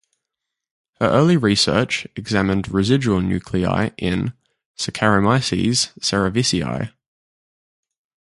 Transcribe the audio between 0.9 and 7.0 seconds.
Her early research examined residual nuclei in "Saccharomyces cerevisiae".